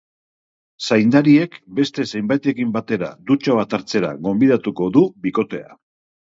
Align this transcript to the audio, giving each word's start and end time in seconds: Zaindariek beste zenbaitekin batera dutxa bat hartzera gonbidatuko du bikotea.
Zaindariek 0.85 1.59
beste 1.79 2.05
zenbaitekin 2.19 2.71
batera 2.77 3.11
dutxa 3.29 3.59
bat 3.61 3.77
hartzera 3.79 4.11
gonbidatuko 4.25 4.89
du 4.97 5.05
bikotea. 5.29 5.71